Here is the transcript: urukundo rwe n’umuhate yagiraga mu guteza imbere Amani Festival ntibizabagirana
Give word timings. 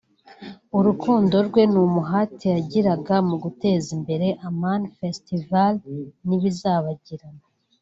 urukundo 0.77 1.35
rwe 1.47 1.63
n’umuhate 1.73 2.45
yagiraga 2.55 3.15
mu 3.27 3.35
guteza 3.43 3.87
imbere 3.97 4.27
Amani 4.47 4.85
Festival 4.99 5.73
ntibizabagirana 6.25 7.43